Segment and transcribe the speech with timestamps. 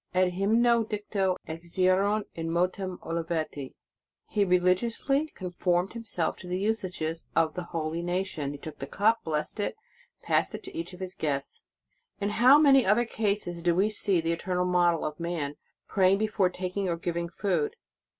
[0.15, 3.75] Et hymno dicto exierunt in montem Oliveti?
[4.25, 8.51] He religiously conformed Himself to the usages of the holy nation.
[8.53, 9.75] He took the cup, blessed it,
[10.17, 11.61] and passed it to each of the guests.*
[12.19, 16.49] In how many other cases do we see the Eternal Model of man, praying before
[16.49, 17.75] taking or giving food!